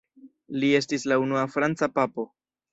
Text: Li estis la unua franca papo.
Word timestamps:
Li 0.63 0.71
estis 0.79 1.05
la 1.13 1.19
unua 1.27 1.45
franca 1.59 1.93
papo. 2.01 2.29